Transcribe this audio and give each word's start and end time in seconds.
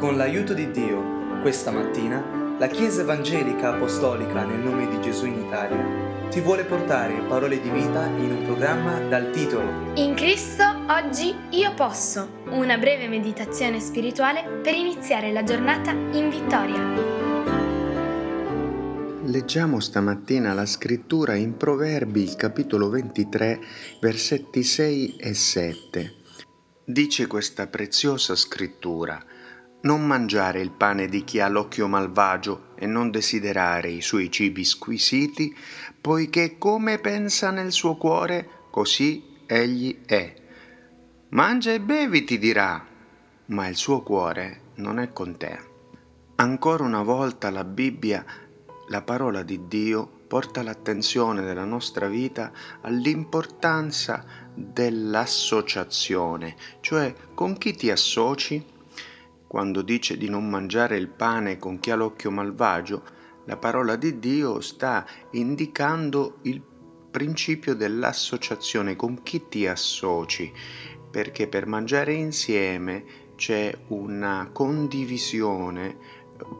Con 0.00 0.16
l'aiuto 0.16 0.54
di 0.54 0.70
Dio, 0.70 1.42
questa 1.42 1.70
mattina, 1.70 2.56
la 2.58 2.68
Chiesa 2.68 3.02
Evangelica 3.02 3.74
Apostolica 3.74 4.44
nel 4.44 4.60
nome 4.60 4.88
di 4.88 4.98
Gesù 5.02 5.26
in 5.26 5.44
Italia 5.44 6.30
ti 6.30 6.40
vuole 6.40 6.64
portare 6.64 7.20
parole 7.28 7.60
di 7.60 7.68
vita 7.68 8.06
in 8.06 8.30
un 8.30 8.44
programma 8.46 8.98
dal 8.98 9.30
titolo 9.30 9.92
In 9.96 10.14
Cristo 10.14 10.64
oggi 10.88 11.34
io 11.50 11.74
posso, 11.74 12.44
una 12.46 12.78
breve 12.78 13.08
meditazione 13.08 13.78
spirituale 13.78 14.60
per 14.62 14.72
iniziare 14.72 15.32
la 15.32 15.44
giornata 15.44 15.90
in 15.90 16.30
vittoria. 16.30 16.80
Leggiamo 19.24 19.80
stamattina 19.80 20.54
la 20.54 20.64
scrittura 20.64 21.34
in 21.34 21.58
Proverbi, 21.58 22.36
capitolo 22.36 22.88
23, 22.88 23.60
versetti 24.00 24.62
6 24.62 25.16
e 25.16 25.34
7. 25.34 26.14
Dice 26.86 27.26
questa 27.26 27.66
preziosa 27.66 28.34
scrittura, 28.34 29.22
non 29.82 30.06
mangiare 30.06 30.60
il 30.60 30.70
pane 30.70 31.06
di 31.06 31.24
chi 31.24 31.40
ha 31.40 31.48
l'occhio 31.48 31.88
malvagio 31.88 32.74
e 32.74 32.86
non 32.86 33.10
desiderare 33.10 33.90
i 33.90 34.02
suoi 34.02 34.30
cibi 34.30 34.64
squisiti, 34.64 35.56
poiché 36.00 36.58
come 36.58 36.98
pensa 36.98 37.50
nel 37.50 37.72
suo 37.72 37.96
cuore, 37.96 38.48
così 38.70 39.38
egli 39.46 40.02
è. 40.04 40.34
Mangia 41.30 41.72
e 41.72 41.80
bevi, 41.80 42.24
ti 42.24 42.38
dirà, 42.38 42.86
ma 43.46 43.66
il 43.68 43.76
suo 43.76 44.02
cuore 44.02 44.60
non 44.76 44.98
è 44.98 45.12
con 45.12 45.36
te. 45.36 45.68
Ancora 46.36 46.84
una 46.84 47.02
volta 47.02 47.50
la 47.50 47.64
Bibbia, 47.64 48.24
la 48.88 49.02
parola 49.02 49.42
di 49.42 49.66
Dio, 49.68 50.08
porta 50.26 50.62
l'attenzione 50.62 51.42
della 51.42 51.64
nostra 51.64 52.06
vita 52.06 52.52
all'importanza 52.82 54.24
dell'associazione, 54.54 56.54
cioè 56.80 57.12
con 57.34 57.58
chi 57.58 57.74
ti 57.74 57.90
associ 57.90 58.69
quando 59.50 59.82
dice 59.82 60.16
di 60.16 60.28
non 60.28 60.48
mangiare 60.48 60.96
il 60.96 61.08
pane 61.08 61.58
con 61.58 61.80
chi 61.80 61.90
ha 61.90 61.96
l'occhio 61.96 62.30
malvagio, 62.30 63.02
la 63.46 63.56
parola 63.56 63.96
di 63.96 64.20
Dio 64.20 64.60
sta 64.60 65.04
indicando 65.32 66.36
il 66.42 66.62
principio 67.10 67.74
dell'associazione 67.74 68.94
con 68.94 69.24
chi 69.24 69.48
ti 69.48 69.66
associ, 69.66 70.52
perché 71.10 71.48
per 71.48 71.66
mangiare 71.66 72.12
insieme 72.12 73.04
c'è 73.34 73.76
una 73.88 74.50
condivisione 74.52 75.96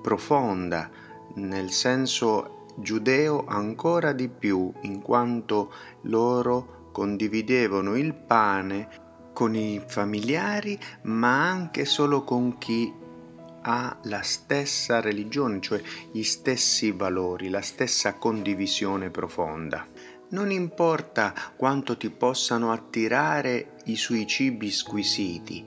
profonda, 0.00 0.90
nel 1.34 1.70
senso 1.70 2.64
giudeo 2.78 3.44
ancora 3.46 4.12
di 4.12 4.30
più, 4.30 4.72
in 4.84 5.02
quanto 5.02 5.70
loro 6.04 6.88
condividevano 6.90 7.96
il 7.96 8.14
pane 8.14 9.07
con 9.38 9.54
i 9.54 9.80
familiari, 9.86 10.76
ma 11.02 11.48
anche 11.48 11.84
solo 11.84 12.24
con 12.24 12.58
chi 12.58 12.92
ha 13.62 13.96
la 14.02 14.22
stessa 14.22 15.00
religione, 15.00 15.60
cioè 15.60 15.80
gli 16.10 16.24
stessi 16.24 16.90
valori, 16.90 17.48
la 17.48 17.62
stessa 17.62 18.14
condivisione 18.14 19.10
profonda. 19.10 19.86
Non 20.30 20.50
importa 20.50 21.32
quanto 21.54 21.96
ti 21.96 22.10
possano 22.10 22.72
attirare 22.72 23.76
i 23.84 23.94
suoi 23.94 24.26
cibi 24.26 24.72
squisiti, 24.72 25.64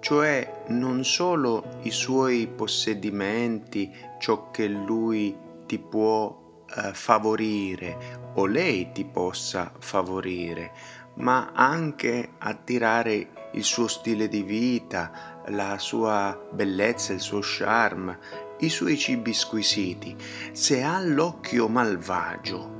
cioè 0.00 0.64
non 0.70 1.04
solo 1.04 1.78
i 1.82 1.92
suoi 1.92 2.48
possedimenti, 2.48 3.88
ciò 4.18 4.50
che 4.50 4.66
lui 4.66 5.32
ti 5.64 5.78
può 5.78 6.64
eh, 6.74 6.92
favorire 6.92 8.24
o 8.34 8.46
lei 8.46 8.90
ti 8.90 9.04
possa 9.04 9.72
favorire, 9.78 10.72
ma 11.16 11.52
anche 11.52 12.30
attirare 12.38 13.28
il 13.52 13.64
suo 13.64 13.88
stile 13.88 14.28
di 14.28 14.42
vita, 14.42 15.42
la 15.48 15.78
sua 15.78 16.38
bellezza, 16.52 17.12
il 17.12 17.20
suo 17.20 17.40
charme, 17.42 18.18
i 18.58 18.68
suoi 18.68 18.96
cibi 18.96 19.32
squisiti. 19.32 20.16
Se 20.52 20.82
ha 20.82 21.00
l'occhio 21.00 21.68
malvagio, 21.68 22.74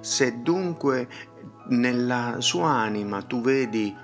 se 0.00 0.42
dunque 0.42 1.08
nella 1.68 2.36
sua 2.38 2.70
anima 2.70 3.22
tu 3.22 3.40
vedi 3.40 3.94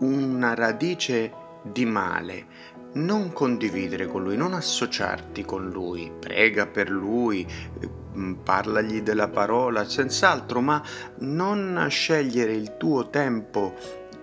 una 0.00 0.54
radice 0.54 1.32
di 1.62 1.84
male, 1.84 2.46
non 2.94 3.32
condividere 3.32 4.06
con 4.06 4.22
lui, 4.22 4.36
non 4.36 4.54
associarti 4.54 5.44
con 5.44 5.68
lui, 5.70 6.12
prega 6.18 6.66
per 6.66 6.90
lui, 6.90 7.46
parlagli 8.42 9.02
della 9.02 9.28
parola, 9.28 9.84
senz'altro, 9.84 10.60
ma 10.60 10.82
non 11.18 11.86
scegliere 11.88 12.54
il 12.54 12.76
tuo 12.76 13.10
tempo 13.10 13.74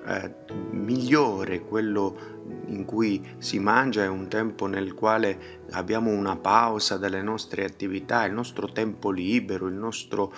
eh, 0.05 0.33
migliore, 0.71 1.61
quello 1.61 2.39
in 2.67 2.85
cui 2.85 3.35
si 3.37 3.59
mangia, 3.59 4.03
è 4.03 4.07
un 4.07 4.27
tempo 4.27 4.65
nel 4.65 4.93
quale 4.93 5.59
abbiamo 5.71 6.11
una 6.11 6.37
pausa 6.37 6.97
dalle 6.97 7.21
nostre 7.21 7.63
attività, 7.63 8.25
il 8.25 8.33
nostro 8.33 8.71
tempo 8.71 9.11
libero, 9.11 9.67
il 9.67 9.75
nostro 9.75 10.33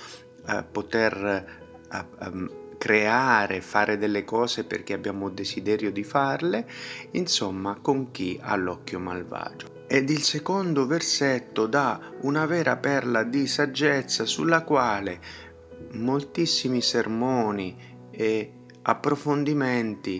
eh, 0.47 0.64
poter 0.70 1.46
eh, 1.91 2.06
ehm, 2.20 2.52
creare, 2.78 3.62
fare 3.62 3.97
delle 3.97 4.25
cose 4.25 4.66
perché 4.66 4.94
abbiamo 4.94 5.30
desiderio 5.30 5.91
di 5.91 6.03
farle, 6.03 6.68
insomma 7.12 7.78
con 7.81 8.12
chi 8.12 8.38
ha 8.41 8.56
l'occhio 8.56 9.00
malvagio. 9.00 9.82
Ed 9.93 10.09
il 10.09 10.23
secondo 10.23 10.87
versetto 10.87 11.67
dà 11.67 12.01
una 12.21 12.47
vera 12.47 12.77
perla 12.77 13.21
di 13.21 13.45
saggezza 13.45 14.25
sulla 14.25 14.63
quale 14.63 15.21
moltissimi 15.91 16.81
sermoni 16.81 17.77
e 18.09 18.53
approfondimenti, 18.81 20.19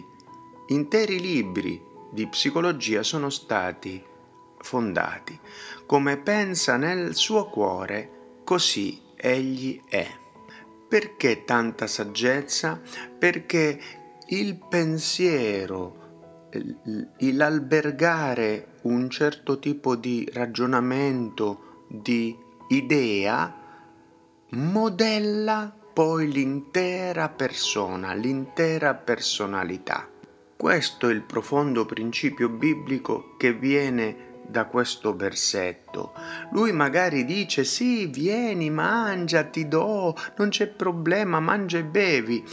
interi 0.67 1.19
libri 1.19 1.84
di 2.11 2.28
psicologia 2.28 3.01
sono 3.01 3.31
stati 3.31 4.00
fondati. 4.59 5.39
Come 5.88 6.17
pensa 6.17 6.78
nel 6.78 7.16
suo 7.16 7.50
cuore, 7.50 8.41
così 8.44 9.01
egli 9.16 9.81
è. 9.90 10.07
Perché 10.88 11.45
tanta 11.45 11.88
saggezza? 11.88 12.79
Perché 13.17 13.79
il 14.28 14.55
pensiero, 14.69 16.03
l'albergare 17.18 18.68
un 18.84 19.09
certo 19.09 19.59
tipo 19.59 19.96
di 19.96 20.30
ragionamento, 20.34 21.86
di 21.88 22.38
idea, 22.69 23.53
modella 24.50 25.74
poi 25.94 26.31
l'intera 26.31 27.30
persona, 27.30 28.14
l'intera 28.14 28.96
personalità. 28.96 30.09
Questo 30.56 31.09
è 31.09 31.14
il 31.14 31.22
profondo 31.22 31.86
principio 31.86 32.50
biblico 32.50 33.35
che 33.38 33.53
viene 33.53 34.31
da 34.47 34.66
questo 34.66 35.16
versetto. 35.16 36.14
Lui 36.52 36.72
magari 36.72 37.25
dice 37.25 37.64
sì, 37.64 38.08
vieni, 38.08 38.70
mangia, 38.70 39.44
ti 39.44 39.68
do, 39.68 40.16
non 40.38 40.50
c'è 40.50 40.68
problema, 40.68 41.40
mangia 41.40 41.78
e 41.78 41.84
bevi. 41.84 42.44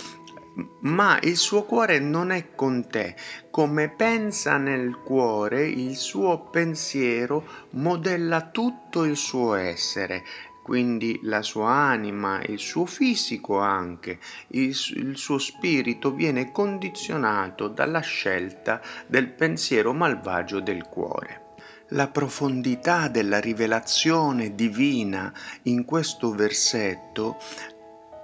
Ma 0.80 1.18
il 1.22 1.36
suo 1.36 1.64
cuore 1.64 1.98
non 1.98 2.30
è 2.30 2.54
con 2.54 2.88
te. 2.88 3.14
Come 3.50 3.88
pensa 3.88 4.56
nel 4.56 4.98
cuore, 5.04 5.66
il 5.66 5.96
suo 5.96 6.48
pensiero 6.50 7.68
modella 7.70 8.50
tutto 8.50 9.04
il 9.04 9.16
suo 9.16 9.54
essere 9.54 10.24
quindi 10.62 11.18
la 11.24 11.42
sua 11.42 11.70
anima, 11.72 12.40
il 12.44 12.60
suo 12.60 12.86
fisico 12.86 13.58
anche, 13.58 14.20
il, 14.48 14.76
il, 14.94 15.16
suo 15.16 15.38
spirito 15.38 16.12
viene 16.12 16.52
condizionato 16.52 17.66
dalla 17.66 17.98
scelta 17.98 18.80
del 19.06 19.30
pensiero 19.30 19.92
malvagio 19.92 20.60
del 20.60 20.84
cuore. 20.84 21.54
La 21.88 22.06
profondità 22.06 23.08
della 23.08 23.40
rivelazione 23.40 24.54
divina 24.54 25.32
in 25.62 25.84
questo 25.84 26.30
versetto 26.30 27.38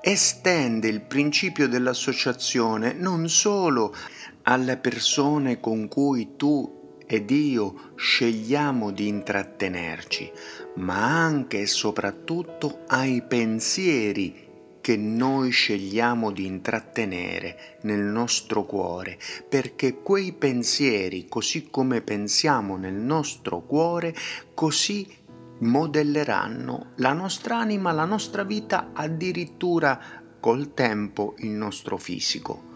estende 0.09 0.87
il 0.87 1.00
principio 1.00 1.67
dell'associazione 1.67 2.93
non 2.93 3.28
solo 3.28 3.93
alle 4.43 4.77
persone 4.77 5.59
con 5.59 5.89
cui 5.89 6.37
tu 6.37 7.00
ed 7.05 7.28
io 7.33 7.91
scegliamo 7.97 8.93
di 8.93 9.08
intrattenerci, 9.08 10.31
ma 10.76 11.25
anche 11.25 11.62
e 11.62 11.67
soprattutto 11.67 12.85
ai 12.87 13.25
pensieri 13.26 14.44
che 14.81 14.97
noi 14.97 15.50
scegliamo 15.50 16.31
di 16.31 16.47
intrattenere 16.47 17.79
nel 17.81 18.02
nostro 18.02 18.64
cuore, 18.64 19.19
perché 19.49 20.02
quei 20.02 20.32
pensieri, 20.32 21.26
così 21.29 21.67
come 21.69 22.00
pensiamo 22.00 22.76
nel 22.76 22.94
nostro 22.94 23.62
cuore, 23.62 24.14
così 24.55 25.25
modelleranno 25.58 26.93
la 26.97 27.12
nostra 27.12 27.58
anima, 27.58 27.93
la 27.93 28.05
nostra 28.05 28.44
vita, 28.44 28.91
addirittura 28.93 29.99
col 30.38 30.75
tempo 30.75 31.35
il 31.38 31.50
nostro 31.50 31.97
fisico. 31.97 32.75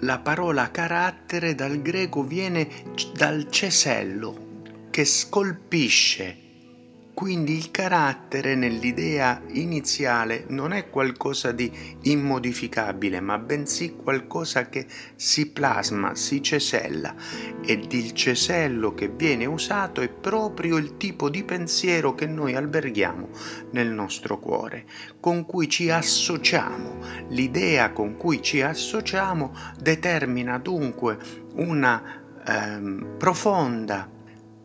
La 0.00 0.20
parola 0.20 0.70
carattere 0.70 1.54
dal 1.54 1.82
greco 1.82 2.22
viene 2.22 2.68
dal 3.14 3.48
cesello 3.50 4.46
che 4.90 5.04
scolpisce 5.04 6.47
Quindi 7.18 7.56
il 7.56 7.72
carattere 7.72 8.54
nell'idea 8.54 9.42
iniziale 9.48 10.44
non 10.50 10.70
è 10.70 10.88
qualcosa 10.88 11.50
di 11.50 11.68
immodificabile, 12.02 13.18
ma 13.18 13.38
bensì 13.38 13.96
qualcosa 13.96 14.68
che 14.68 14.86
si 15.16 15.50
plasma, 15.50 16.14
si 16.14 16.40
cesella 16.40 17.12
ed 17.60 17.92
il 17.92 18.12
cesello 18.12 18.94
che 18.94 19.08
viene 19.08 19.46
usato 19.46 20.00
è 20.00 20.08
proprio 20.08 20.76
il 20.76 20.96
tipo 20.96 21.28
di 21.28 21.42
pensiero 21.42 22.14
che 22.14 22.26
noi 22.26 22.54
alberghiamo 22.54 23.30
nel 23.72 23.88
nostro 23.88 24.38
cuore, 24.38 24.84
con 25.18 25.44
cui 25.44 25.68
ci 25.68 25.90
associamo. 25.90 27.00
L'idea 27.30 27.90
con 27.90 28.16
cui 28.16 28.40
ci 28.40 28.62
associamo 28.62 29.52
determina 29.76 30.56
dunque 30.58 31.18
una 31.54 32.22
ehm, 32.46 33.16
profonda 33.18 34.08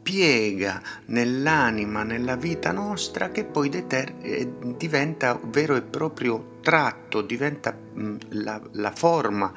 piega 0.04 0.82
nell'anima, 1.06 2.04
nella 2.04 2.36
vita 2.36 2.72
nostra, 2.72 3.32
che 3.32 3.46
poi 3.46 3.70
deter- 3.70 4.14
eh, 4.22 4.48
diventa 4.78 5.40
vero 5.42 5.76
e 5.76 5.82
proprio 5.82 6.58
tratto, 6.62 7.22
diventa 7.22 7.72
mh, 7.72 8.02
mm, 8.02 8.18
la, 8.30 8.62
la, 8.74 8.92
forma 8.92 9.52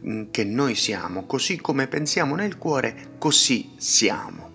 mh, 0.00 0.10
mm, 0.10 0.22
che 0.30 0.44
noi 0.44 0.74
siamo, 0.74 1.26
così 1.26 1.60
come 1.60 1.86
pensiamo 1.86 2.34
nel 2.34 2.56
cuore, 2.56 3.14
così 3.18 3.72
siamo. 3.76 4.52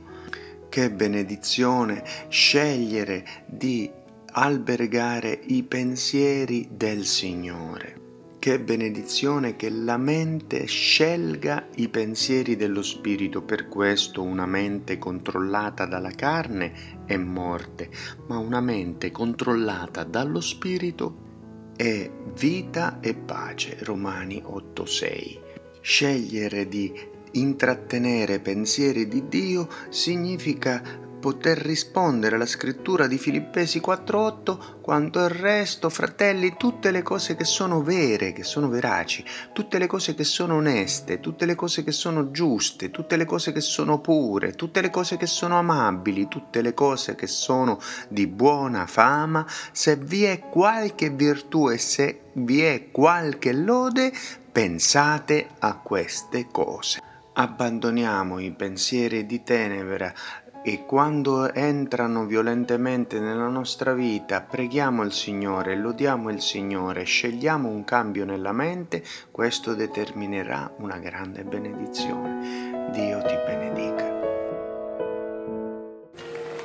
Che 0.67 0.91
benedizione 0.91 2.03
scegliere 2.27 3.25
di 3.45 3.89
albergare 4.31 5.39
i 5.47 5.63
pensieri 5.63 6.67
del 6.71 7.05
Signore. 7.05 8.08
Che 8.39 8.57
benedizione 8.57 9.57
che 9.57 9.69
la 9.69 9.97
mente 9.97 10.65
scelga 10.65 11.67
i 11.75 11.89
pensieri 11.89 12.55
dello 12.55 12.81
spirito, 12.81 13.41
per 13.41 13.67
questo 13.67 14.23
una 14.23 14.45
mente 14.45 14.97
controllata 14.97 15.85
dalla 15.85 16.11
carne 16.11 17.03
è 17.05 17.17
morte, 17.17 17.89
ma 18.27 18.37
una 18.37 18.61
mente 18.61 19.11
controllata 19.11 20.05
dallo 20.05 20.39
spirito 20.39 21.73
è 21.75 22.09
vita 22.33 23.01
e 23.01 23.13
pace. 23.13 23.77
Romani 23.81 24.41
8:6. 24.41 25.39
Scegliere 25.81 26.69
di 26.69 26.93
intrattenere 27.31 28.39
pensieri 28.39 29.09
di 29.09 29.27
Dio 29.27 29.67
significa 29.89 30.81
poter 31.19 31.57
rispondere 31.57 32.35
alla 32.35 32.45
scrittura 32.45 33.05
di 33.05 33.17
Filippesi 33.17 33.79
4:8 33.79 34.79
quanto 34.81 35.19
il 35.19 35.29
resto, 35.29 35.89
fratelli, 35.89 36.55
tutte 36.57 36.91
le 36.91 37.03
cose 37.03 37.35
che 37.35 37.43
sono 37.43 37.83
vere, 37.83 38.31
che 38.31 38.43
sono 38.43 38.69
veraci, 38.69 39.23
tutte 39.53 39.77
le 39.77 39.87
cose 39.87 40.15
che 40.15 40.23
sono 40.23 40.55
oneste, 40.55 41.19
tutte 41.19 41.45
le 41.45 41.55
cose 41.55 41.83
che 41.83 41.91
sono 41.91 42.31
giuste, 42.31 42.89
tutte 42.89 43.17
le 43.17 43.25
cose 43.25 43.51
che 43.51 43.61
sono 43.61 43.99
pure, 43.99 44.53
tutte 44.53 44.81
le 44.81 44.89
cose 44.89 45.17
che 45.17 45.27
sono 45.27 45.57
amabili, 45.57 46.27
tutte 46.27 46.61
le 46.61 46.73
cose 46.73 47.15
che 47.15 47.27
sono 47.27 47.79
di 48.07 48.25
buona 48.25 48.87
fama, 48.87 49.45
se 49.71 49.97
vi 49.97 50.23
è 50.23 50.39
qualche 50.39 51.09
virtù 51.09 51.69
e 51.69 51.77
se 51.77 52.21
vi 52.33 52.61
è 52.61 52.89
qualche 52.91 53.53
lode, 53.53 54.11
pensate 54.51 55.49
a 55.59 55.77
queste 55.77 56.47
cose. 56.51 56.99
Abbandoniamo 57.33 58.39
i 58.39 58.51
pensieri 58.51 59.25
di 59.25 59.43
tenebra, 59.43 60.13
e 60.61 60.85
quando 60.85 61.51
entrano 61.53 62.25
violentemente 62.25 63.19
nella 63.19 63.47
nostra 63.47 63.93
vita, 63.93 64.41
preghiamo 64.41 65.03
il 65.03 65.13
Signore, 65.13 65.75
lodiamo 65.75 66.29
il 66.29 66.41
Signore, 66.41 67.03
scegliamo 67.03 67.69
un 67.69 67.85
cambio 67.85 68.25
nella 68.25 68.51
mente, 68.51 69.03
questo 69.31 69.73
determinerà 69.73 70.73
una 70.77 70.97
grande 70.97 71.43
benedizione. 71.43 72.89
Dio 72.91 73.21
ti 73.21 73.35
benedica. 73.45 74.17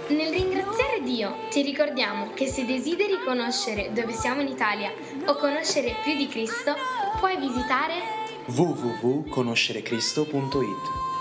Nel 0.08 0.32
ringraziare 0.32 1.00
Dio 1.02 1.34
ti 1.50 1.62
ricordiamo 1.62 2.32
che 2.34 2.46
se 2.46 2.66
desideri 2.66 3.18
conoscere 3.24 3.90
dove 3.92 4.12
siamo 4.12 4.42
in 4.42 4.48
Italia 4.48 4.90
o 5.26 5.36
conoscere 5.36 5.94
più 6.02 6.16
di 6.16 6.26
Cristo, 6.26 6.74
puoi 7.20 7.38
visitare 7.38 7.94
www.conoscerecristo.it 8.46 11.13